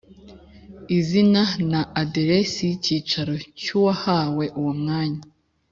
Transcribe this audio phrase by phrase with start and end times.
[0.97, 1.41] Izina
[1.71, 5.23] na aderesi y icyicaro cy uwahawe uwo mwanya